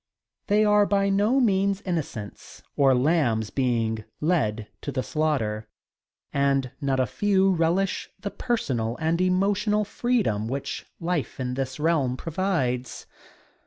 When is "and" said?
6.33-6.71, 8.99-9.21